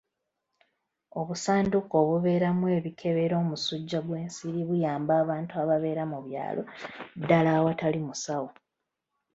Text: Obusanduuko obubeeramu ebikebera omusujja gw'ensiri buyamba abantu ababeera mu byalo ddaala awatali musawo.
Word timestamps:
Obusanduuko 1.19 1.93
obubeeramu 2.03 2.65
ebikebera 2.77 3.35
omusujja 3.43 3.99
gw'ensiri 4.07 4.61
buyamba 4.69 5.13
abantu 5.23 5.53
ababeera 5.63 6.03
mu 6.11 6.19
byalo 6.27 6.61
ddaala 7.19 7.49
awatali 7.59 7.99
musawo. 8.07 8.49